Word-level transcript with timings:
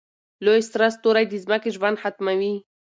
لوی 0.45 0.61
سره 0.71 0.85
ستوری 0.97 1.25
د 1.29 1.33
ځمکې 1.43 1.69
ژوند 1.75 2.01
ختموي. 2.03 2.55